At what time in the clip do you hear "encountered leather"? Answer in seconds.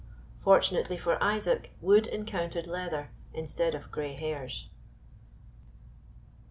2.07-3.11